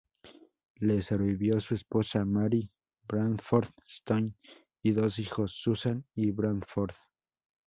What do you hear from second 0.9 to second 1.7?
sobrevivió